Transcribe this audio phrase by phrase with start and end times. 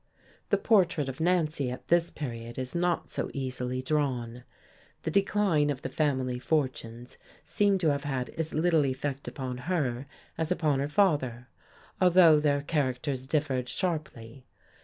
[0.49, 4.43] The portrait of Nancy at this period is not so easily drawn.
[5.03, 10.07] The decline of the family fortunes seemed to have had as little effect upon her
[10.39, 11.49] as upon her father,
[12.01, 14.47] although their characters differed sharply.